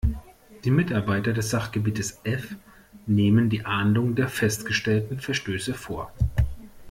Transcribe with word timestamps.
Die 0.63 0.71
Mitarbeiter 0.71 1.31
des 1.31 1.51
Sachgebiets 1.51 2.21
F 2.23 2.55
nehmen 3.05 3.51
die 3.51 3.65
Ahndung 3.67 4.15
der 4.15 4.29
festgestellten 4.29 5.19
Verstöße 5.19 5.75
vor. 5.75 6.11